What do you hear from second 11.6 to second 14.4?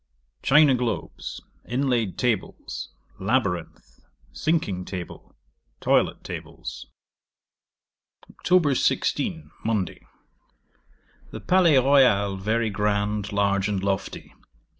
Royal very grand, large, and lofty.